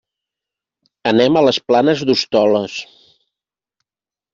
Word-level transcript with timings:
Anem 1.11 1.39
a 1.39 1.45
les 1.49 1.61
Planes 1.69 2.03
d'Hostoles. 2.13 2.83